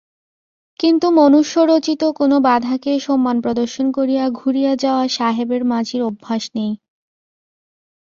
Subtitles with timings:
[0.79, 6.71] কিন্তু মনুষ্যরচিত কোনো বাধাকে সম্মান প্রদর্শন করিয়া ঘুরিয়া যাওয়া সাহেবের মাঝির অভ্যাস নাই।